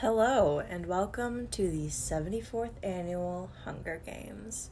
Hello, 0.00 0.60
and 0.60 0.86
welcome 0.86 1.46
to 1.48 1.70
the 1.70 1.88
74th 1.88 2.72
annual 2.82 3.50
Hunger 3.66 4.00
Games. 4.06 4.70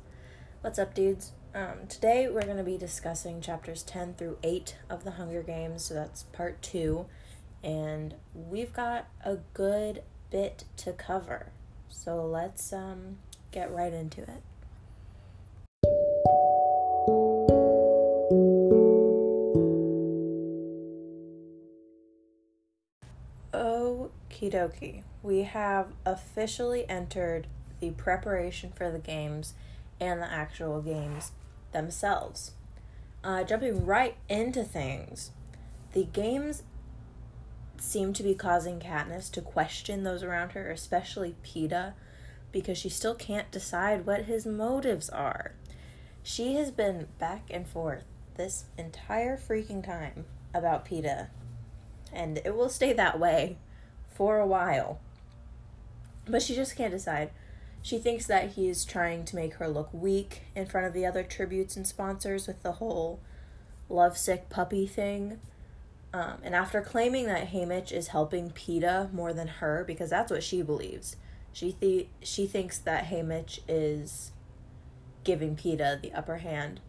What's 0.63 0.79
up, 0.79 0.95
dudes? 0.95 1.33
Um, 1.55 1.87
today 1.87 2.31
we're 2.31 2.47
going 2.47 2.57
to 2.57 2.63
be 2.65 2.79
discussing 2.79 3.43
chapters 3.43 3.83
10 3.83 4.15
through 4.15 4.39
8 4.43 4.77
of 4.89 5.05
the 5.05 5.11
Hunger 5.11 5.43
Games, 5.43 5.85
so 5.85 5.93
that's 5.93 6.23
part 6.23 6.63
2, 6.63 7.05
and 7.63 8.15
we've 8.33 8.73
got 8.73 9.09
a 9.23 9.37
good 9.53 10.03
bit 10.31 10.65
to 10.79 10.95
cover. 10.95 11.53
So 11.91 12.25
let's 12.25 12.73
um, 12.73 13.19
get 13.53 13.71
right 13.71 13.93
into 13.93 14.23
it. 14.23 14.43
Okie 24.49 24.53
dokie. 24.53 25.03
We 25.23 25.43
have 25.43 25.89
officially 26.05 26.89
entered 26.89 27.47
the 27.81 27.91
preparation 27.91 28.73
for 28.75 28.91
the 28.91 28.99
games 28.99 29.55
and 30.01 30.21
the 30.21 30.31
actual 30.31 30.81
games 30.81 31.33
themselves. 31.73 32.53
Uh, 33.23 33.45
jumping 33.45 33.85
right 33.85 34.17
into 34.29 34.63
things, 34.65 35.33
the 35.93 36.05
games 36.05 36.63
seem 37.79 38.13
to 38.13 38.23
be 38.23 38.35
causing 38.35 38.81
Katniss 38.81 39.31
to 39.33 39.41
question 39.41 40.03
those 40.03 40.23
around 40.23 40.53
her, 40.53 40.71
especially 40.71 41.37
Peeta, 41.45 41.95
because 42.53 42.79
she 42.79 42.89
still 42.89 43.15
can't 43.15 43.51
decide 43.51 44.07
what 44.07 44.25
his 44.25 44.47
motives 44.47 45.11
are. 45.11 45.53
She 46.23 46.55
has 46.55 46.71
been 46.71 47.09
back 47.19 47.49
and 47.51 47.67
forth 47.67 48.05
this 48.37 48.65
entire 48.77 49.37
freaking 49.37 49.85
time 49.85 50.25
about 50.55 50.87
Peeta, 50.87 51.29
and 52.13 52.39
it 52.39 52.57
will 52.57 52.69
stay 52.69 52.93
that 52.93 53.19
way 53.21 53.59
for 54.19 54.39
a 54.39 54.47
while. 54.47 54.99
But 56.27 56.43
she 56.43 56.57
just 56.57 56.77
can't 56.77 56.91
decide. 56.91 57.31
She 57.81 57.99
thinks 57.99 58.27
that 58.27 58.51
he's 58.51 58.85
trying 58.85 59.25
to 59.27 59.37
make 59.37 59.55
her 59.55 59.69
look 59.69 59.89
weak 59.93 60.43
in 60.57 60.67
front 60.67 60.89
of 60.89 60.93
the 60.93 61.07
other 61.07 61.23
tributes 61.23 61.77
and 61.77 61.87
sponsors 61.87 62.49
with 62.49 62.63
the 62.65 62.73
whole 62.73 63.21
lovesick 63.89 64.51
puppy 64.51 64.89
thing. 64.89 65.39
Um, 66.13 66.39
and 66.43 66.55
after 66.55 66.81
claiming 66.81 67.27
that 67.27 67.51
Haymitch 67.51 67.93
is 67.93 68.09
helping 68.09 68.51
Peeta 68.51 69.13
more 69.13 69.33
than 69.33 69.47
her, 69.47 69.85
because 69.87 70.11
that's 70.11 70.33
what 70.33 70.43
she 70.43 70.63
believes, 70.63 71.17
she 71.53 71.73
th- 71.73 72.09
she 72.21 72.47
thinks 72.47 72.79
that 72.79 73.07
Haymitch 73.07 73.61
is 73.69 74.33
giving 75.23 75.55
Peeta 75.55 76.01
the 76.03 76.13
upper 76.13 76.39
hand. 76.39 76.81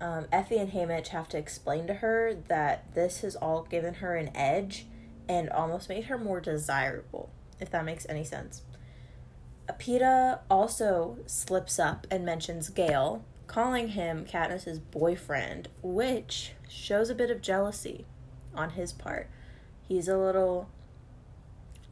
Um, 0.00 0.26
Effie 0.32 0.58
and 0.58 0.72
Haymitch 0.72 1.08
have 1.08 1.28
to 1.28 1.38
explain 1.38 1.86
to 1.86 1.94
her 1.94 2.34
that 2.48 2.94
this 2.94 3.20
has 3.20 3.36
all 3.36 3.62
given 3.62 3.94
her 3.94 4.16
an 4.16 4.34
edge 4.34 4.86
and 5.28 5.50
almost 5.50 5.88
made 5.88 6.04
her 6.04 6.18
more 6.18 6.40
desirable, 6.40 7.30
if 7.60 7.70
that 7.70 7.84
makes 7.84 8.06
any 8.08 8.24
sense. 8.24 8.62
Peeta 9.72 10.40
also 10.50 11.18
slips 11.26 11.78
up 11.78 12.06
and 12.10 12.24
mentions 12.24 12.68
Gale, 12.68 13.24
calling 13.46 13.88
him 13.88 14.24
Katniss's 14.24 14.78
boyfriend, 14.78 15.68
which 15.82 16.52
shows 16.68 17.10
a 17.10 17.14
bit 17.14 17.30
of 17.30 17.40
jealousy 17.40 18.04
on 18.54 18.70
his 18.70 18.92
part. 18.92 19.28
He's 19.86 20.08
a 20.08 20.18
little 20.18 20.68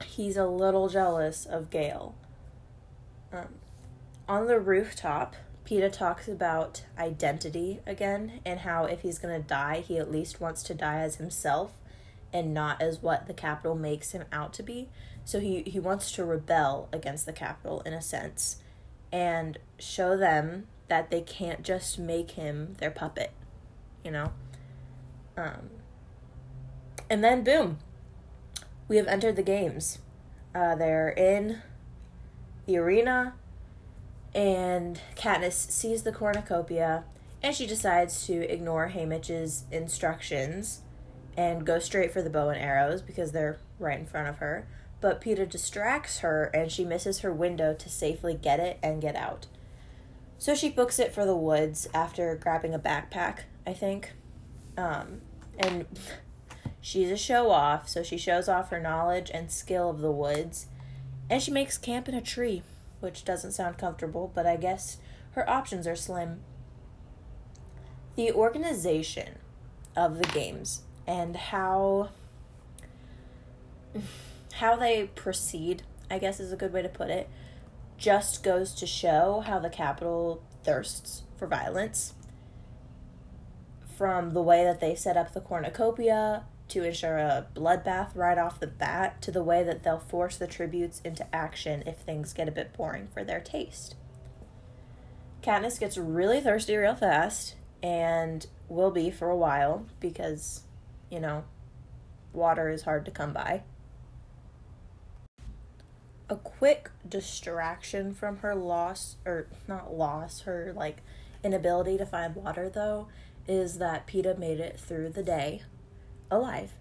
he's 0.04 0.36
a 0.36 0.46
little 0.46 0.88
jealous 0.88 1.46
of 1.46 1.70
Gale. 1.70 2.14
Um, 3.32 3.54
on 4.28 4.46
the 4.46 4.58
rooftop, 4.58 5.36
Peeta 5.64 5.90
talks 5.90 6.28
about 6.28 6.84
identity 6.98 7.80
again 7.86 8.40
and 8.44 8.60
how 8.60 8.84
if 8.84 9.02
he's 9.02 9.18
going 9.18 9.40
to 9.40 9.46
die, 9.46 9.80
he 9.80 9.98
at 9.98 10.10
least 10.10 10.40
wants 10.40 10.62
to 10.64 10.74
die 10.74 11.00
as 11.00 11.16
himself 11.16 11.72
and 12.32 12.54
not 12.54 12.80
as 12.80 13.02
what 13.02 13.26
the 13.26 13.34
Capitol 13.34 13.74
makes 13.74 14.12
him 14.12 14.24
out 14.32 14.52
to 14.54 14.62
be. 14.62 14.88
So 15.24 15.38
he, 15.38 15.62
he 15.62 15.78
wants 15.78 16.10
to 16.12 16.24
rebel 16.24 16.88
against 16.92 17.26
the 17.26 17.32
Capitol 17.32 17.82
in 17.84 17.92
a 17.92 18.02
sense 18.02 18.56
and 19.12 19.58
show 19.78 20.16
them 20.16 20.66
that 20.88 21.10
they 21.10 21.20
can't 21.20 21.62
just 21.62 21.98
make 21.98 22.32
him 22.32 22.76
their 22.78 22.90
puppet, 22.90 23.32
you 24.04 24.10
know? 24.10 24.32
Um, 25.36 25.70
and 27.08 27.22
then, 27.22 27.44
boom, 27.44 27.78
we 28.88 28.96
have 28.96 29.06
entered 29.06 29.36
the 29.36 29.42
games. 29.42 29.98
Uh, 30.54 30.74
they're 30.74 31.10
in 31.10 31.62
the 32.66 32.76
arena, 32.76 33.34
and 34.34 35.00
Katniss 35.16 35.70
sees 35.70 36.02
the 36.02 36.12
cornucopia, 36.12 37.04
and 37.42 37.54
she 37.54 37.66
decides 37.66 38.26
to 38.26 38.50
ignore 38.50 38.88
Haymitch's 38.88 39.64
instructions 39.70 40.82
and 41.36 41.66
go 41.66 41.78
straight 41.78 42.12
for 42.12 42.22
the 42.22 42.30
bow 42.30 42.48
and 42.50 42.60
arrows 42.60 43.02
because 43.02 43.32
they're 43.32 43.58
right 43.78 43.98
in 43.98 44.06
front 44.06 44.28
of 44.28 44.38
her. 44.38 44.66
But 45.00 45.20
Peeta 45.20 45.48
distracts 45.48 46.20
her 46.20 46.44
and 46.54 46.70
she 46.70 46.84
misses 46.84 47.20
her 47.20 47.32
window 47.32 47.74
to 47.74 47.88
safely 47.88 48.34
get 48.34 48.60
it 48.60 48.78
and 48.82 49.02
get 49.02 49.16
out. 49.16 49.46
So 50.38 50.54
she 50.54 50.68
books 50.68 50.98
it 50.98 51.12
for 51.12 51.24
the 51.24 51.36
woods 51.36 51.88
after 51.94 52.34
grabbing 52.36 52.74
a 52.74 52.78
backpack, 52.78 53.40
I 53.66 53.72
think. 53.72 54.12
Um, 54.76 55.22
and 55.58 55.86
she's 56.80 57.10
a 57.10 57.16
show 57.16 57.50
off, 57.50 57.88
so 57.88 58.02
she 58.02 58.18
shows 58.18 58.48
off 58.48 58.70
her 58.70 58.80
knowledge 58.80 59.30
and 59.32 59.50
skill 59.50 59.90
of 59.90 60.00
the 60.00 60.10
woods. 60.10 60.66
And 61.30 61.42
she 61.42 61.50
makes 61.50 61.78
camp 61.78 62.08
in 62.08 62.14
a 62.14 62.20
tree, 62.20 62.62
which 63.00 63.24
doesn't 63.24 63.52
sound 63.52 63.78
comfortable, 63.78 64.30
but 64.34 64.46
I 64.46 64.56
guess 64.56 64.98
her 65.32 65.48
options 65.48 65.86
are 65.86 65.96
slim. 65.96 66.40
The 68.16 68.32
organization 68.32 69.38
of 69.96 70.18
the 70.18 70.28
games 70.28 70.82
and 71.06 71.36
how 71.36 72.10
how 74.54 74.76
they 74.76 75.10
proceed, 75.14 75.82
I 76.10 76.18
guess 76.18 76.38
is 76.38 76.52
a 76.52 76.56
good 76.56 76.72
way 76.72 76.82
to 76.82 76.88
put 76.88 77.10
it, 77.10 77.28
just 77.96 78.42
goes 78.42 78.74
to 78.74 78.86
show 78.86 79.42
how 79.46 79.58
the 79.58 79.70
Capitol 79.70 80.42
thirsts 80.62 81.22
for 81.36 81.46
violence. 81.46 82.14
From 83.96 84.32
the 84.32 84.42
way 84.42 84.64
that 84.64 84.80
they 84.80 84.94
set 84.94 85.16
up 85.16 85.32
the 85.32 85.40
cornucopia 85.40 86.44
to 86.68 86.84
ensure 86.84 87.18
a 87.18 87.46
bloodbath 87.54 88.14
right 88.14 88.38
off 88.38 88.58
the 88.58 88.66
bat, 88.66 89.20
to 89.22 89.30
the 89.30 89.42
way 89.42 89.62
that 89.62 89.82
they'll 89.82 89.98
force 89.98 90.36
the 90.36 90.46
tributes 90.46 91.00
into 91.04 91.34
action 91.34 91.82
if 91.86 91.98
things 91.98 92.32
get 92.32 92.48
a 92.48 92.52
bit 92.52 92.72
boring 92.72 93.08
for 93.12 93.24
their 93.24 93.40
taste. 93.40 93.94
Katniss 95.42 95.78
gets 95.78 95.98
really 95.98 96.40
thirsty 96.40 96.76
real 96.76 96.94
fast 96.94 97.56
and 97.82 98.46
will 98.68 98.90
be 98.90 99.10
for 99.10 99.28
a 99.28 99.36
while 99.36 99.86
because 100.00 100.62
you 101.12 101.20
know, 101.20 101.44
water 102.32 102.70
is 102.70 102.82
hard 102.82 103.04
to 103.04 103.10
come 103.10 103.34
by. 103.34 103.62
A 106.30 106.36
quick 106.36 106.90
distraction 107.06 108.14
from 108.14 108.38
her 108.38 108.54
loss, 108.54 109.16
or 109.26 109.46
not 109.68 109.94
loss, 109.94 110.40
her 110.40 110.72
like 110.74 111.02
inability 111.44 111.98
to 111.98 112.06
find 112.06 112.34
water 112.34 112.70
though, 112.70 113.08
is 113.46 113.76
that 113.76 114.06
Peeta 114.06 114.38
made 114.38 114.58
it 114.58 114.80
through 114.80 115.10
the 115.10 115.22
day 115.22 115.62
alive. 116.30 116.72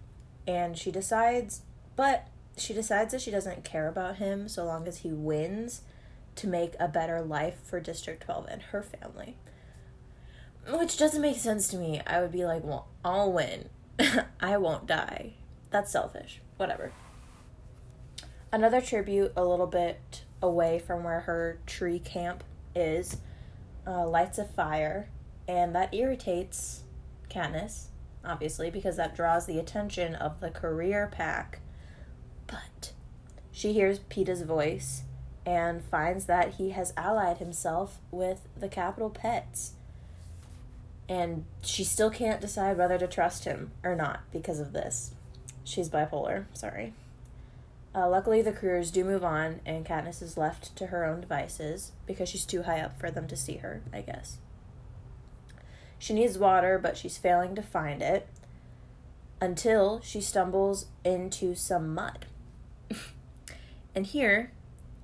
And 0.48 0.78
she 0.78 0.90
decides, 0.90 1.60
but 1.94 2.28
she 2.56 2.72
decides 2.72 3.12
that 3.12 3.20
she 3.20 3.30
doesn't 3.30 3.64
care 3.64 3.86
about 3.86 4.16
him 4.16 4.48
so 4.48 4.64
long 4.64 4.88
as 4.88 4.98
he 4.98 5.12
wins 5.12 5.82
to 6.36 6.46
make 6.46 6.72
a 6.80 6.88
better 6.88 7.20
life 7.20 7.58
for 7.62 7.80
District 7.80 8.22
12 8.22 8.46
and 8.50 8.62
her 8.62 8.82
family. 8.82 9.36
Which 10.66 10.96
doesn't 10.96 11.20
make 11.20 11.36
sense 11.36 11.68
to 11.68 11.76
me. 11.76 12.00
I 12.06 12.22
would 12.22 12.32
be 12.32 12.46
like, 12.46 12.64
well, 12.64 12.88
I'll 13.04 13.30
win. 13.30 13.68
I 14.40 14.56
won't 14.56 14.86
die. 14.86 15.34
That's 15.70 15.92
selfish. 15.92 16.40
Whatever. 16.56 16.92
Another 18.52 18.80
tribute, 18.80 19.32
a 19.36 19.44
little 19.44 19.66
bit 19.66 20.24
away 20.42 20.78
from 20.78 21.04
where 21.04 21.20
her 21.20 21.58
tree 21.66 21.98
camp 21.98 22.44
is, 22.74 23.18
uh, 23.86 24.06
lights 24.06 24.38
a 24.38 24.44
fire, 24.44 25.08
and 25.48 25.74
that 25.74 25.94
irritates 25.94 26.82
Katniss, 27.30 27.86
obviously, 28.24 28.70
because 28.70 28.96
that 28.96 29.16
draws 29.16 29.46
the 29.46 29.58
attention 29.58 30.14
of 30.14 30.40
the 30.40 30.50
career 30.50 31.08
pack. 31.10 31.60
But 32.46 32.92
she 33.50 33.72
hears 33.72 34.00
Peeta's 34.00 34.42
voice 34.42 35.04
and 35.44 35.82
finds 35.82 36.26
that 36.26 36.54
he 36.54 36.70
has 36.70 36.92
allied 36.96 37.38
himself 37.38 37.98
with 38.10 38.48
the 38.56 38.68
Capitol 38.68 39.10
Pets 39.10 39.72
and 41.08 41.44
she 41.62 41.84
still 41.84 42.10
can't 42.10 42.40
decide 42.40 42.78
whether 42.78 42.98
to 42.98 43.06
trust 43.06 43.44
him 43.44 43.72
or 43.82 43.94
not 43.94 44.20
because 44.32 44.60
of 44.60 44.72
this. 44.72 45.12
She's 45.64 45.88
bipolar, 45.88 46.46
sorry. 46.52 46.94
Uh, 47.94 48.08
luckily, 48.08 48.40
the 48.40 48.52
careers 48.52 48.90
do 48.90 49.04
move 49.04 49.22
on, 49.22 49.60
and 49.66 49.84
Katniss 49.84 50.22
is 50.22 50.38
left 50.38 50.74
to 50.76 50.86
her 50.86 51.04
own 51.04 51.20
devices 51.20 51.92
because 52.06 52.28
she's 52.28 52.46
too 52.46 52.62
high 52.62 52.80
up 52.80 52.98
for 52.98 53.10
them 53.10 53.26
to 53.28 53.36
see 53.36 53.56
her, 53.56 53.82
I 53.92 54.00
guess. 54.00 54.38
She 55.98 56.14
needs 56.14 56.38
water, 56.38 56.78
but 56.82 56.96
she's 56.96 57.18
failing 57.18 57.54
to 57.54 57.62
find 57.62 58.02
it 58.02 58.26
until 59.40 60.00
she 60.02 60.20
stumbles 60.20 60.86
into 61.04 61.54
some 61.54 61.94
mud. 61.94 62.26
and 63.94 64.06
here, 64.06 64.52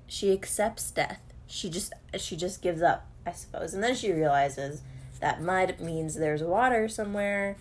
she 0.07 0.33
accepts 0.33 0.89
death. 0.89 1.21
She 1.45 1.69
just 1.69 1.93
she 2.17 2.35
just 2.35 2.61
gives 2.61 2.81
up, 2.81 3.07
I 3.25 3.31
suppose. 3.31 3.73
And 3.73 3.83
then 3.83 3.95
she 3.95 4.11
realizes 4.11 4.81
that 5.19 5.41
mud 5.41 5.79
means 5.79 6.15
there's 6.15 6.43
water 6.43 6.87
somewhere, 6.87 7.57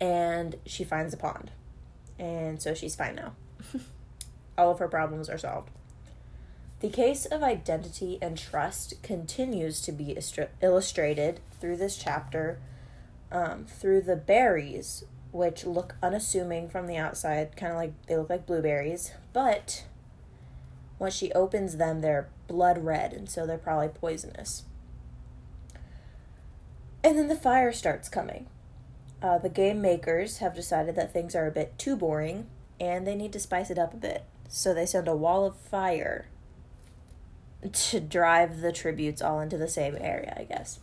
and 0.00 0.56
she 0.66 0.84
finds 0.84 1.14
a 1.14 1.16
pond. 1.16 1.50
And 2.18 2.60
so 2.60 2.74
she's 2.74 2.94
fine 2.94 3.16
now. 3.16 3.34
all 4.58 4.70
of 4.70 4.78
her 4.78 4.88
problems 4.88 5.28
are 5.28 5.38
solved. 5.38 5.70
The 6.80 6.88
case 6.88 7.26
of 7.26 7.42
identity 7.42 8.18
and 8.20 8.36
trust 8.36 9.02
continues 9.02 9.80
to 9.82 9.92
be 9.92 10.18
illustrated 10.60 11.40
through 11.60 11.76
this 11.76 11.96
chapter 11.96 12.58
um, 13.30 13.64
through 13.64 14.02
the 14.02 14.16
berries, 14.16 15.04
which 15.30 15.64
look 15.64 15.94
unassuming 16.02 16.68
from 16.68 16.86
the 16.86 16.96
outside, 16.96 17.56
kind 17.56 17.72
of 17.72 17.78
like 17.78 17.92
they 18.06 18.16
look 18.16 18.28
like 18.28 18.46
blueberries, 18.46 19.12
but 19.32 19.84
once 20.98 21.14
she 21.14 21.32
opens 21.32 21.78
them, 21.78 22.00
they're 22.00 22.28
blood 22.46 22.84
red, 22.84 23.12
and 23.12 23.28
so 23.28 23.46
they're 23.46 23.58
probably 23.58 23.88
poisonous. 23.88 24.64
And 27.04 27.18
then 27.18 27.28
the 27.28 27.36
fire 27.36 27.72
starts 27.72 28.08
coming. 28.08 28.46
Uh, 29.20 29.38
the 29.38 29.48
game 29.48 29.80
makers 29.80 30.38
have 30.38 30.54
decided 30.54 30.96
that 30.96 31.12
things 31.12 31.34
are 31.34 31.46
a 31.46 31.52
bit 31.52 31.78
too 31.78 31.96
boring 31.96 32.46
and 32.80 33.06
they 33.06 33.14
need 33.14 33.32
to 33.32 33.40
spice 33.40 33.70
it 33.70 33.78
up 33.78 33.94
a 33.94 33.96
bit. 33.98 34.24
So 34.48 34.74
they 34.74 34.86
send 34.86 35.08
a 35.08 35.16
wall 35.16 35.44
of 35.46 35.56
fire 35.56 36.26
to 37.72 38.00
drive 38.00 38.60
the 38.60 38.72
tributes 38.72 39.22
all 39.22 39.40
into 39.40 39.56
the 39.56 39.68
same 39.68 39.96
area, 40.00 40.34
I 40.36 40.44
guess. 40.44 40.80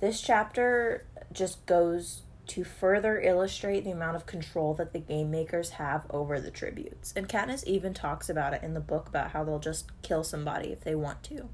This 0.00 0.20
chapter 0.20 1.06
just 1.32 1.64
goes 1.66 2.22
to 2.48 2.62
further 2.62 3.20
illustrate 3.20 3.84
the 3.84 3.90
amount 3.90 4.16
of 4.16 4.26
control 4.26 4.74
that 4.74 4.92
the 4.92 4.98
game 4.98 5.30
makers 5.30 5.70
have 5.70 6.04
over 6.10 6.38
the 6.38 6.50
tributes. 6.50 7.12
And 7.16 7.28
Katniss 7.28 7.64
even 7.64 7.94
talks 7.94 8.28
about 8.28 8.52
it 8.52 8.62
in 8.62 8.74
the 8.74 8.80
book 8.80 9.08
about 9.08 9.30
how 9.30 9.44
they'll 9.44 9.58
just 9.58 9.90
kill 10.02 10.22
somebody 10.22 10.68
if 10.68 10.82
they 10.82 10.94
want 10.94 11.22
to. 11.24 11.48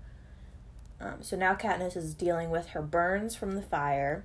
Um, 1.00 1.22
so 1.22 1.36
now 1.36 1.54
Katniss 1.54 1.96
is 1.96 2.14
dealing 2.14 2.50
with 2.50 2.68
her 2.68 2.82
burns 2.82 3.34
from 3.34 3.52
the 3.54 3.62
fire 3.62 4.24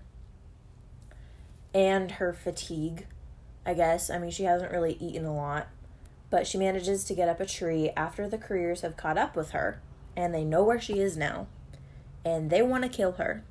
and 1.74 2.12
her 2.12 2.34
fatigue, 2.34 3.06
I 3.66 3.74
guess. 3.74 4.10
I 4.10 4.18
mean, 4.18 4.32
she 4.32 4.44
hasn't 4.44 4.72
really 4.72 4.98
eaten 5.00 5.26
a 5.26 5.36
lot, 5.36 5.68
but 6.30 6.46
she 6.48 6.58
manages 6.58 7.06
to 7.06 7.16
get 7.16 7.30
up 7.30 7.40
a 7.40 7.46
tree 7.46 7.92
after 7.96 8.28
the 8.28 8.38
careers 8.38 8.82
have 8.82 8.98
caught 8.98 9.18
up 9.18 9.36
with 9.36 9.52
her 9.52 9.82
and 10.18 10.34
they 10.34 10.44
know 10.44 10.64
where 10.64 10.80
she 10.80 11.00
is 11.00 11.16
now 11.16 11.48
and 12.26 12.50
they 12.50 12.62
want 12.62 12.84
to 12.84 12.90
kill 12.90 13.14
her. 13.14 13.44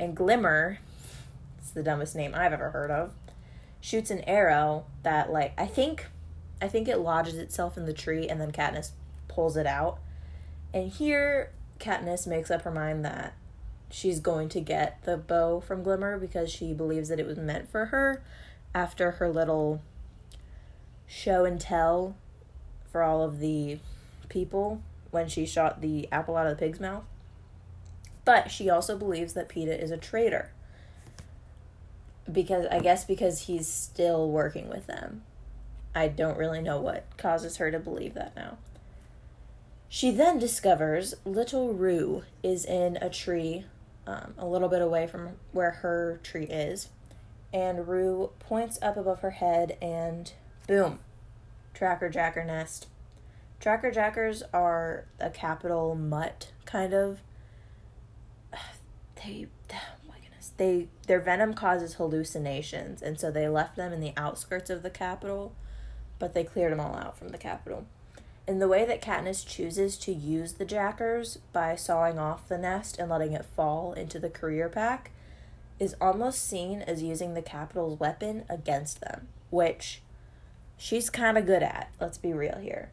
And 0.00 0.16
Glimmer, 0.16 0.78
it's 1.58 1.70
the 1.70 1.82
dumbest 1.82 2.14
name 2.14 2.34
I've 2.34 2.52
ever 2.52 2.70
heard 2.70 2.90
of, 2.90 3.12
shoots 3.80 4.10
an 4.10 4.20
arrow 4.20 4.86
that 5.02 5.30
like 5.30 5.52
I 5.58 5.66
think 5.66 6.06
I 6.62 6.68
think 6.68 6.88
it 6.88 6.98
lodges 6.98 7.36
itself 7.36 7.76
in 7.76 7.86
the 7.86 7.92
tree 7.92 8.28
and 8.28 8.40
then 8.40 8.52
Katniss 8.52 8.92
pulls 9.26 9.56
it 9.56 9.66
out. 9.66 9.98
And 10.72 10.90
here 10.90 11.50
Katniss 11.78 12.26
makes 12.26 12.50
up 12.50 12.62
her 12.62 12.70
mind 12.70 13.04
that 13.04 13.34
she's 13.90 14.20
going 14.20 14.48
to 14.50 14.60
get 14.60 15.02
the 15.04 15.16
bow 15.16 15.60
from 15.60 15.82
Glimmer 15.82 16.18
because 16.18 16.50
she 16.50 16.72
believes 16.72 17.08
that 17.08 17.20
it 17.20 17.26
was 17.26 17.38
meant 17.38 17.70
for 17.70 17.86
her 17.86 18.22
after 18.74 19.12
her 19.12 19.28
little 19.28 19.82
show 21.06 21.44
and 21.44 21.60
tell 21.60 22.16
for 22.90 23.02
all 23.02 23.22
of 23.22 23.38
the 23.38 23.78
people 24.28 24.82
when 25.10 25.28
she 25.28 25.46
shot 25.46 25.80
the 25.80 26.06
apple 26.12 26.36
out 26.36 26.46
of 26.46 26.56
the 26.56 26.64
pig's 26.64 26.80
mouth. 26.80 27.04
But 28.24 28.50
she 28.50 28.68
also 28.68 28.96
believes 28.96 29.32
that 29.32 29.48
Peeta 29.48 29.80
is 29.80 29.90
a 29.90 29.96
traitor. 29.96 30.50
Because 32.30 32.66
I 32.70 32.80
guess 32.80 33.04
because 33.06 33.42
he's 33.42 33.66
still 33.66 34.28
working 34.28 34.68
with 34.68 34.86
them. 34.86 35.22
I 35.94 36.08
don't 36.08 36.36
really 36.36 36.60
know 36.60 36.78
what 36.78 37.04
causes 37.16 37.56
her 37.56 37.70
to 37.70 37.78
believe 37.78 38.12
that 38.14 38.36
now. 38.36 38.58
She 39.88 40.10
then 40.10 40.38
discovers 40.38 41.14
little 41.24 41.72
Rue 41.72 42.24
is 42.42 42.64
in 42.64 42.98
a 42.98 43.08
tree 43.08 43.64
um, 44.06 44.34
a 44.38 44.46
little 44.46 44.68
bit 44.68 44.82
away 44.82 45.06
from 45.06 45.36
where 45.52 45.70
her 45.70 46.20
tree 46.22 46.44
is. 46.44 46.88
And 47.52 47.88
Rue 47.88 48.30
points 48.38 48.78
up 48.82 48.96
above 48.96 49.20
her 49.20 49.30
head 49.30 49.78
and 49.80 50.30
boom, 50.66 50.98
Tracker 51.72 52.10
Jacker 52.10 52.44
nest. 52.44 52.86
Tracker 53.60 53.90
Jackers 53.90 54.42
are 54.52 55.06
a 55.18 55.30
Capitol 55.30 55.94
mutt 55.94 56.52
kind 56.64 56.94
of. 56.94 57.20
They, 59.24 59.48
oh 59.72 60.08
my 60.08 60.14
goodness, 60.20 60.52
they 60.58 60.86
their 61.08 61.18
venom 61.18 61.52
causes 61.54 61.94
hallucinations, 61.94 63.02
and 63.02 63.18
so 63.18 63.32
they 63.32 63.48
left 63.48 63.74
them 63.74 63.92
in 63.92 64.00
the 64.00 64.12
outskirts 64.16 64.70
of 64.70 64.84
the 64.84 64.90
Capitol, 64.90 65.56
but 66.20 66.34
they 66.34 66.44
cleared 66.44 66.70
them 66.70 66.78
all 66.78 66.94
out 66.94 67.18
from 67.18 67.30
the 67.30 67.38
Capitol. 67.38 67.84
In 68.48 68.60
the 68.60 68.68
way 68.68 68.86
that 68.86 69.02
Katniss 69.02 69.46
chooses 69.46 69.98
to 69.98 70.10
use 70.10 70.54
the 70.54 70.64
jackers 70.64 71.36
by 71.52 71.76
sawing 71.76 72.18
off 72.18 72.48
the 72.48 72.56
nest 72.56 72.98
and 72.98 73.10
letting 73.10 73.34
it 73.34 73.44
fall 73.44 73.92
into 73.92 74.18
the 74.18 74.30
career 74.30 74.70
pack 74.70 75.10
is 75.78 75.94
almost 76.00 76.48
seen 76.48 76.80
as 76.80 77.02
using 77.02 77.34
the 77.34 77.42
Capitol's 77.42 78.00
weapon 78.00 78.44
against 78.48 79.02
them, 79.02 79.28
which 79.50 80.00
she's 80.78 81.10
kind 81.10 81.36
of 81.36 81.44
good 81.44 81.62
at, 81.62 81.90
let's 82.00 82.16
be 82.16 82.32
real 82.32 82.56
here. 82.56 82.90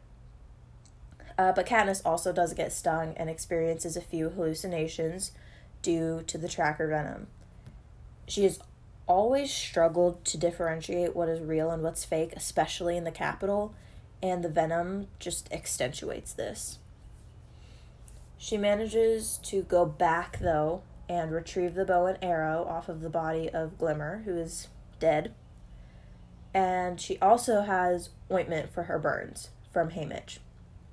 Uh, 1.38 1.52
but 1.52 1.64
Katniss 1.64 2.02
also 2.04 2.34
does 2.34 2.52
get 2.52 2.70
stung 2.70 3.14
and 3.16 3.30
experiences 3.30 3.96
a 3.96 4.02
few 4.02 4.28
hallucinations 4.28 5.32
due 5.80 6.22
to 6.26 6.36
the 6.36 6.48
tracker 6.48 6.86
venom. 6.86 7.28
She 8.28 8.44
has 8.44 8.60
always 9.06 9.50
struggled 9.50 10.22
to 10.26 10.36
differentiate 10.36 11.16
what 11.16 11.30
is 11.30 11.40
real 11.40 11.70
and 11.70 11.82
what's 11.82 12.04
fake, 12.04 12.34
especially 12.36 12.98
in 12.98 13.04
the 13.04 13.10
Capitol, 13.10 13.74
and 14.26 14.42
the 14.42 14.48
venom 14.48 15.06
just 15.18 15.52
accentuates 15.52 16.32
this. 16.32 16.78
She 18.36 18.56
manages 18.56 19.38
to 19.44 19.62
go 19.62 19.86
back, 19.86 20.38
though, 20.40 20.82
and 21.08 21.30
retrieve 21.30 21.74
the 21.74 21.84
bow 21.84 22.06
and 22.06 22.18
arrow 22.20 22.64
off 22.68 22.88
of 22.88 23.00
the 23.00 23.08
body 23.08 23.48
of 23.48 23.78
Glimmer, 23.78 24.22
who 24.24 24.36
is 24.36 24.68
dead. 24.98 25.32
And 26.52 27.00
she 27.00 27.18
also 27.20 27.62
has 27.62 28.10
ointment 28.30 28.72
for 28.72 28.84
her 28.84 28.98
burns 28.98 29.50
from 29.72 29.90
Haymitch, 29.90 30.38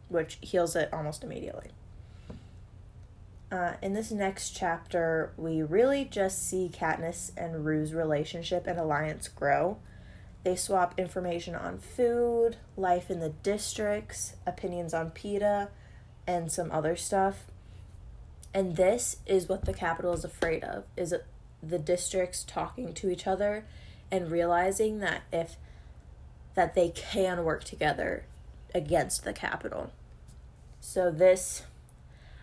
which 0.09 0.37
heals 0.41 0.75
it 0.75 0.93
almost 0.93 1.23
immediately. 1.23 1.71
Uh, 3.51 3.73
in 3.81 3.93
this 3.93 4.11
next 4.11 4.51
chapter, 4.51 5.31
we 5.37 5.61
really 5.61 6.05
just 6.05 6.47
see 6.47 6.71
Katniss 6.73 7.31
and 7.37 7.65
Rue's 7.65 7.93
relationship 7.93 8.67
and 8.67 8.79
alliance 8.79 9.27
grow 9.27 9.77
they 10.43 10.55
swap 10.55 10.99
information 10.99 11.55
on 11.55 11.77
food, 11.77 12.57
life 12.75 13.09
in 13.09 13.19
the 13.19 13.29
districts, 13.29 14.35
opinions 14.45 14.93
on 14.93 15.11
Peeta, 15.11 15.69
and 16.27 16.51
some 16.51 16.71
other 16.71 16.95
stuff. 16.95 17.45
And 18.53 18.75
this 18.75 19.17
is 19.25 19.47
what 19.47 19.65
the 19.65 19.73
Capitol 19.73 20.13
is 20.13 20.23
afraid 20.23 20.63
of 20.63 20.83
is 20.95 21.13
the 21.61 21.79
districts 21.79 22.43
talking 22.43 22.93
to 22.93 23.09
each 23.09 23.25
other 23.25 23.65
and 24.11 24.29
realizing 24.29 24.99
that 24.99 25.23
if 25.31 25.55
that 26.55 26.75
they 26.75 26.89
can 26.89 27.43
work 27.43 27.63
together 27.63 28.25
against 28.75 29.23
the 29.23 29.33
Capitol. 29.33 29.91
So 30.79 31.09
this 31.09 31.63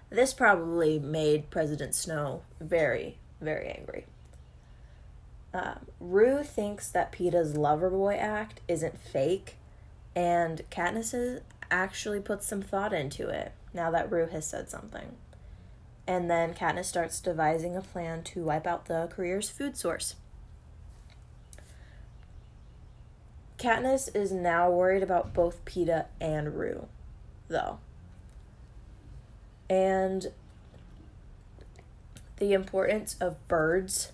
this 0.09 0.35
probably 0.35 0.99
made 0.99 1.51
President 1.51 1.95
Snow 1.95 2.43
very, 2.61 3.19
very 3.41 3.69
angry. 3.69 4.07
Um, 5.53 5.87
Rue 5.99 6.43
thinks 6.43 6.89
that 6.91 7.13
Peeta's 7.13 7.55
Loverboy 7.55 8.19
act 8.19 8.61
isn't 8.69 8.99
fake, 8.99 9.57
and 10.15 10.63
Katniss 10.71 11.41
actually 11.71 12.21
puts 12.21 12.47
some 12.47 12.63
thought 12.63 12.93
into 12.93 13.29
it 13.29 13.53
now 13.73 13.91
that 13.91 14.11
Rue 14.11 14.27
has 14.27 14.47
said 14.47 14.71
something. 14.71 15.17
And 16.07 16.31
then 16.31 16.55
Katniss 16.55 16.87
starts 16.87 17.21
devising 17.21 17.77
a 17.77 17.83
plan 17.83 18.23
to 18.25 18.45
wipe 18.45 18.67
out 18.67 18.87
the 18.87 19.09
career's 19.13 19.49
food 19.49 19.77
source. 19.77 20.17
Katniss 23.59 24.15
is 24.17 24.33
now 24.33 24.71
worried 24.71 25.03
about 25.03 25.35
both 25.35 25.65
Peeta 25.65 26.07
and 26.21 26.57
Rue, 26.57 26.87
though. 27.49 27.79
And 29.69 30.33
the 32.39 32.55
importance 32.55 33.17
of 33.21 33.37
birds 33.49 34.13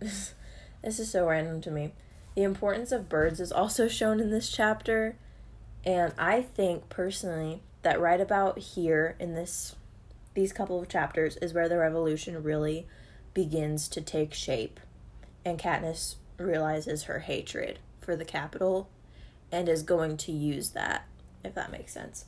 This 0.82 1.00
is 1.00 1.10
so 1.10 1.26
random 1.26 1.60
to 1.62 1.70
me. 1.70 1.92
The 2.34 2.42
importance 2.44 2.92
of 2.92 3.08
birds 3.08 3.40
is 3.40 3.50
also 3.50 3.88
shown 3.88 4.20
in 4.20 4.30
this 4.30 4.48
chapter, 4.48 5.16
and 5.84 6.12
I 6.16 6.42
think 6.42 6.88
personally 6.88 7.62
that 7.82 8.00
right 8.00 8.20
about 8.20 8.58
here 8.58 9.16
in 9.18 9.34
this 9.34 9.74
these 10.34 10.52
couple 10.52 10.80
of 10.80 10.88
chapters 10.88 11.36
is 11.38 11.52
where 11.52 11.68
the 11.68 11.78
revolution 11.78 12.42
really 12.44 12.86
begins 13.34 13.88
to 13.88 14.00
take 14.00 14.32
shape, 14.32 14.78
and 15.44 15.58
Katniss 15.58 16.14
realizes 16.38 17.04
her 17.04 17.20
hatred 17.20 17.80
for 18.00 18.14
the 18.14 18.24
Capitol 18.24 18.88
and 19.50 19.68
is 19.68 19.82
going 19.82 20.16
to 20.18 20.30
use 20.30 20.70
that, 20.70 21.06
if 21.42 21.54
that 21.54 21.72
makes 21.72 21.92
sense. 21.92 22.26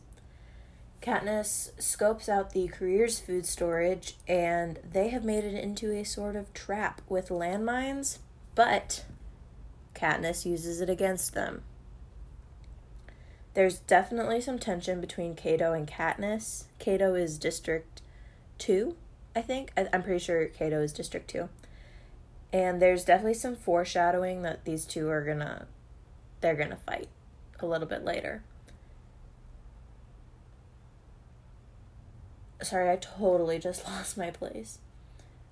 Katniss 1.01 1.71
scopes 1.81 2.29
out 2.29 2.51
the 2.51 2.67
career's 2.67 3.21
food 3.21 3.47
storage, 3.47 4.17
and 4.27 4.81
they 4.93 5.09
have 5.11 5.25
made 5.25 5.45
it 5.45 5.55
into 5.55 5.93
a 5.93 6.05
sort 6.05 6.35
of 6.35 6.53
trap 6.53 7.01
with 7.09 7.29
landmines 7.29 8.19
but 8.55 9.05
Katniss 9.95 10.47
uses 10.47 10.81
it 10.81 10.91
against 10.91 11.35
them. 11.35 11.63
There's 13.55 13.81
definitely 13.81 14.41
some 14.41 14.59
tension 14.59 15.01
between 15.01 15.35
Cato 15.35 15.73
and 15.73 15.87
Katniss. 15.87 16.65
Cato 16.79 17.15
is 17.15 17.37
District 17.39 18.01
2, 18.59 18.95
I 19.35 19.43
think. 19.43 19.73
I, 19.77 19.89
am 19.93 20.03
pretty 20.03 20.21
sure 20.21 20.47
Cato 20.47 20.81
is 20.81 20.93
District 20.93 21.29
2. 21.29 21.49
And 22.53 22.81
there's 22.81 23.05
definitely 23.05 23.35
some 23.35 23.57
foreshadowing 23.57 24.43
that 24.43 24.65
these 24.65 24.85
two 24.85 25.09
are 25.09 25.25
gonna 25.25 25.67
they're 26.41 26.57
gonna 26.57 26.79
fight 26.85 27.09
a 27.61 27.67
little 27.67 27.87
bit 27.87 28.05
later. 28.05 28.43
Sorry, 32.63 32.91
I 32.91 32.97
totally 32.97 33.59
just 33.59 33.85
lost 33.89 34.19
my 34.19 34.31
place. 34.31 34.79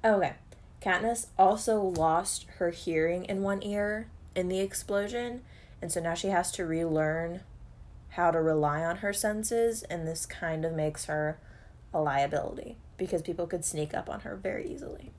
Okay. 0.04 0.34
Katniss 0.80 1.26
also 1.38 1.80
lost 1.80 2.46
her 2.58 2.70
hearing 2.70 3.24
in 3.24 3.42
one 3.42 3.62
ear 3.62 4.08
in 4.34 4.48
the 4.48 4.60
explosion, 4.60 5.42
and 5.82 5.90
so 5.90 6.00
now 6.00 6.14
she 6.14 6.28
has 6.28 6.52
to 6.52 6.64
relearn 6.64 7.40
how 8.10 8.30
to 8.30 8.40
rely 8.40 8.84
on 8.84 8.98
her 8.98 9.12
senses, 9.12 9.82
and 9.84 10.06
this 10.06 10.26
kind 10.26 10.64
of 10.64 10.72
makes 10.72 11.06
her 11.06 11.38
a 11.92 12.00
liability 12.00 12.76
because 12.96 13.22
people 13.22 13.46
could 13.46 13.64
sneak 13.64 13.94
up 13.94 14.08
on 14.08 14.20
her 14.20 14.36
very 14.36 14.68
easily. 14.68 15.10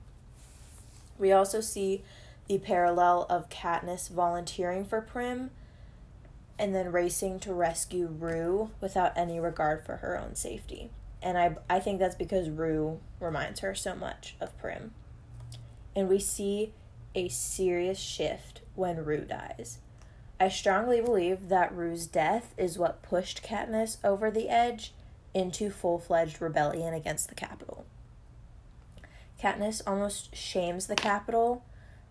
We 1.18 1.32
also 1.32 1.60
see 1.60 2.02
the 2.48 2.58
parallel 2.58 3.26
of 3.28 3.48
Katniss 3.48 4.08
volunteering 4.08 4.84
for 4.84 5.00
Prim 5.00 5.50
and 6.58 6.74
then 6.74 6.92
racing 6.92 7.40
to 7.40 7.54
rescue 7.54 8.06
Rue 8.06 8.70
without 8.80 9.16
any 9.16 9.40
regard 9.40 9.84
for 9.84 9.96
her 9.96 10.18
own 10.18 10.34
safety. 10.34 10.90
And 11.22 11.38
I, 11.38 11.56
I 11.68 11.80
think 11.80 11.98
that's 11.98 12.14
because 12.14 12.50
Rue 12.50 13.00
reminds 13.18 13.60
her 13.60 13.74
so 13.74 13.94
much 13.94 14.36
of 14.40 14.56
Prim. 14.58 14.92
And 15.94 16.08
we 16.08 16.18
see 16.18 16.72
a 17.14 17.28
serious 17.28 17.98
shift 17.98 18.62
when 18.74 19.04
Rue 19.04 19.24
dies. 19.24 19.78
I 20.38 20.48
strongly 20.48 21.00
believe 21.00 21.48
that 21.48 21.74
Rue's 21.74 22.06
death 22.06 22.54
is 22.56 22.78
what 22.78 23.02
pushed 23.02 23.42
Katniss 23.42 23.98
over 24.02 24.30
the 24.30 24.48
edge 24.48 24.94
into 25.34 25.70
full 25.70 25.98
fledged 25.98 26.40
rebellion 26.40 26.94
against 26.94 27.28
the 27.28 27.34
Capitol. 27.34 27.84
Katniss 29.40 29.82
almost 29.86 30.34
shames 30.34 30.86
the 30.86 30.96
Capitol 30.96 31.64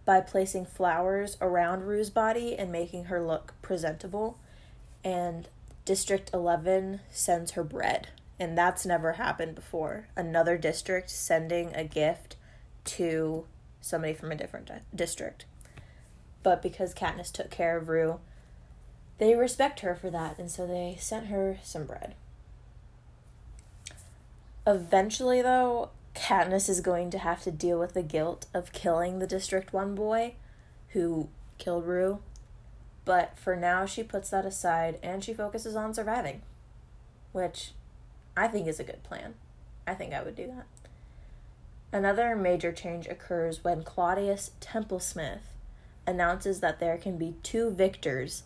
by 0.06 0.22
placing 0.22 0.66
flowers 0.66 1.38
around 1.42 1.84
Rue's 1.84 2.10
body 2.10 2.56
and 2.58 2.72
making 2.72 3.06
her 3.06 3.22
look 3.22 3.54
presentable. 3.62 4.38
And 5.04 5.48
District 5.90 6.30
11 6.36 7.00
sends 7.10 7.54
her 7.54 7.64
bread. 7.64 8.10
And 8.40 8.56
that's 8.56 8.86
never 8.86 9.14
happened 9.14 9.56
before. 9.56 10.08
Another 10.16 10.56
district 10.56 11.10
sending 11.10 11.74
a 11.74 11.84
gift 11.84 12.36
to 12.86 13.46
somebody 13.82 14.14
from 14.14 14.32
a 14.32 14.36
different 14.36 14.68
di- 14.68 14.82
district. 14.94 15.46
But 16.44 16.62
because 16.62 16.94
Katniss 16.94 17.32
took 17.32 17.50
care 17.50 17.78
of 17.78 17.90
Rue, 17.90 18.20
they 19.18 19.36
respect 19.36 19.82
her 19.82 19.96
for 19.96 20.10
that, 20.10 20.40
and 20.40 20.50
so 20.50 20.66
they 20.66 20.98
sent 21.00 21.28
her 21.28 21.58
some 21.64 21.86
bread. 21.86 22.16
Eventually, 24.66 25.42
though, 25.42 25.90
Katniss 26.16 26.70
is 26.70 26.82
going 26.82 27.10
to 27.12 27.18
have 27.18 27.42
to 27.44 27.52
deal 27.52 27.80
with 27.80 27.94
the 27.94 28.04
guilt 28.04 28.46
of 28.54 28.72
killing 28.72 29.20
the 29.20 29.28
District 29.28 29.74
1 29.74 29.96
boy 29.96 30.36
who 30.90 31.30
killed 31.58 31.86
Rue. 31.86 32.20
But 33.06 33.38
for 33.38 33.56
now, 33.56 33.86
she 33.86 34.04
puts 34.04 34.30
that 34.30 34.46
aside 34.46 35.00
and 35.02 35.24
she 35.24 35.34
focuses 35.34 35.76
on 35.76 35.94
surviving, 35.94 36.42
which 37.32 37.72
I 38.38 38.48
think 38.48 38.68
is 38.68 38.80
a 38.80 38.84
good 38.84 39.04
plan. 39.04 39.36
I 39.88 39.96
think 39.96 40.14
I 40.14 40.22
would 40.22 40.36
do 40.36 40.48
that. 40.48 40.66
Another 41.91 42.36
major 42.36 42.72
change 42.72 43.08
occurs 43.08 43.63
when 43.63 43.84
Claudius 43.84 44.51
Templesmith 44.62 45.53
announces 46.05 46.60
that 46.60 46.79
there 46.79 46.98
can 46.98 47.17
be 47.17 47.36
two 47.41 47.72
victors 47.72 48.43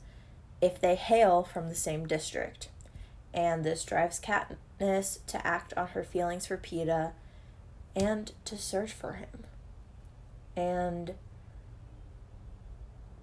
if 0.62 0.79
they 0.79 0.95
hail 0.95 1.43
from 1.43 1.67
the 1.67 1.75
same 1.75 2.07
district. 2.07 2.69
And 3.33 3.63
this 3.63 3.83
drives 3.83 4.19
Katniss 4.19 5.25
to 5.27 5.45
act 5.45 5.73
on 5.75 5.88
her 5.88 6.03
feelings 6.03 6.45
for 6.45 6.57
Peeta 6.57 7.12
and 7.95 8.31
to 8.45 8.57
search 8.57 8.93
for 8.93 9.13
him. 9.13 9.45
And 10.55 11.15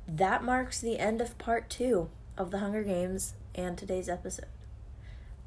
that 0.07 0.45
marks 0.45 0.81
the 0.81 0.99
end 0.99 1.21
of 1.21 1.39
part 1.39 1.71
two 1.71 2.11
of 2.37 2.51
the 2.51 2.59
Hunger 2.59 2.83
Games 2.83 3.35
and 3.55 3.79
today's 3.79 4.09
episode. 4.09 4.47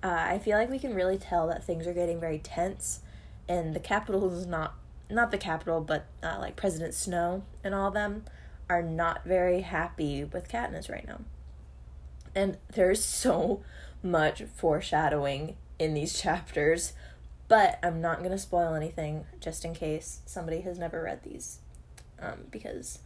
Uh, 0.01 0.15
I 0.29 0.39
feel 0.39 0.57
like 0.57 0.69
we 0.69 0.79
can 0.79 0.95
really 0.95 1.17
tell 1.17 1.47
that 1.47 1.63
things 1.63 1.85
are 1.85 1.93
getting 1.93 2.19
very 2.19 2.39
tense, 2.39 3.01
and 3.47 3.75
the 3.75 3.79
Capitol 3.79 4.31
is 4.37 4.45
not 4.45 4.75
not 5.09 5.31
the 5.31 5.37
capital, 5.37 5.81
but 5.81 6.05
uh, 6.23 6.37
like 6.39 6.55
President 6.55 6.93
Snow 6.93 7.43
and 7.63 7.75
all 7.75 7.91
them 7.91 8.23
are 8.69 8.81
not 8.81 9.25
very 9.25 9.61
happy 9.61 10.23
with 10.23 10.49
Katniss 10.49 10.89
right 10.89 11.05
now. 11.05 11.19
And 12.33 12.57
there's 12.73 13.03
so 13.03 13.61
much 14.01 14.43
foreshadowing 14.55 15.55
in 15.77 15.93
these 15.93 16.19
chapters 16.19 16.93
but 17.47 17.77
I'm 17.83 18.01
not 18.01 18.19
going 18.19 18.31
to 18.31 18.37
spoil 18.39 18.73
anything 18.73 19.25
just 19.39 19.63
in 19.63 19.75
case 19.75 20.21
somebody 20.25 20.61
has 20.61 20.79
never 20.79 21.03
read 21.03 21.23
these. 21.23 21.59
Um, 22.19 22.45
because 22.49 22.97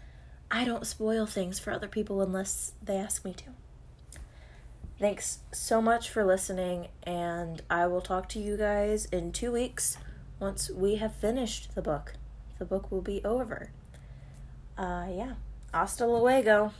I 0.50 0.64
don't 0.64 0.86
spoil 0.88 1.26
things 1.26 1.60
for 1.60 1.72
other 1.72 1.90
people 1.90 2.22
unless 2.22 2.72
they 2.82 2.96
ask 2.96 3.26
me 3.26 3.34
to. 3.34 4.20
Thanks 5.00 5.40
so 5.52 5.82
much 5.82 6.10
for 6.10 6.24
listening, 6.24 6.88
and 7.04 7.62
I 7.70 7.88
will 7.88 8.00
talk 8.00 8.30
to 8.30 8.40
you 8.40 8.56
guys 8.58 9.06
in 9.06 9.32
two 9.34 9.52
weeks 9.52 9.98
once 10.40 10.70
we 10.70 10.96
have 10.96 11.14
finished 11.16 11.74
the 11.76 11.82
book. 11.82 12.14
The 12.60 12.66
book 12.66 12.92
will 12.92 13.02
be 13.02 13.22
over. 13.24 13.72
Uh, 14.78 15.08
yeah. 15.10 15.34
Hasta 15.74 16.06
luego. 16.06 16.72